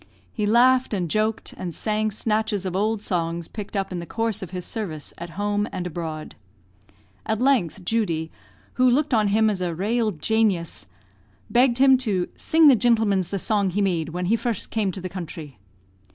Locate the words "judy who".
7.85-8.89